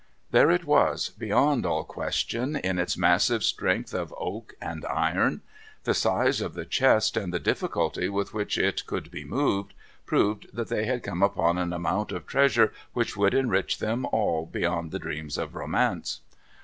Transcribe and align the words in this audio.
There 0.31 0.49
it 0.49 0.65
was, 0.65 1.09
beyond 1.09 1.63
all 1.63 1.83
question, 1.83 2.55
in 2.55 2.79
its 2.79 2.97
massive 2.97 3.43
strength 3.43 3.93
of 3.93 4.11
oak 4.17 4.55
and 4.59 4.83
iron. 4.87 5.41
The 5.83 5.93
size 5.93 6.41
of 6.41 6.55
the 6.55 6.65
chest 6.65 7.15
and 7.15 7.31
the 7.31 7.37
difficulty 7.37 8.09
with 8.09 8.33
which 8.33 8.57
it 8.57 8.87
could 8.87 9.11
be 9.11 9.23
moved, 9.23 9.75
proved 10.07 10.47
that 10.55 10.69
they 10.69 10.85
had 10.85 11.03
come 11.03 11.21
upon 11.21 11.59
an 11.59 11.71
amount 11.71 12.11
of 12.13 12.25
treasure 12.25 12.73
which 12.93 13.15
would 13.15 13.35
enrich 13.35 13.77
them 13.77 14.07
all 14.07 14.47
beyond 14.47 14.89
the 14.89 14.97
dreams 14.97 15.37
of 15.37 15.53
romance. 15.53 16.21